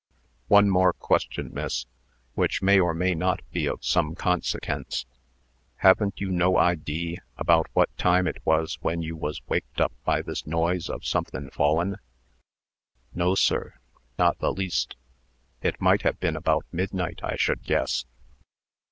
[0.47, 1.85] "One more question, miss,
[2.33, 5.05] which may or may not be of some consekence.
[5.75, 10.23] Haven't you no idee about what time it was when you was waked up by
[10.23, 11.97] this noise of somethin' fallin'?"
[13.13, 13.75] "No, sir;
[14.17, 14.95] not the least.
[15.61, 18.05] It might have been about midnight, I should guess."